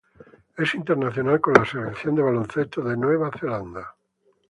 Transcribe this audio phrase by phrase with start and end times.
[0.57, 3.95] Es internacional con la Selección de baloncesto de Nueva Zelanda.